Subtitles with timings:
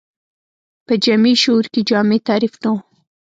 [0.87, 2.77] په جمعي شعور کې جامع تعریف نه و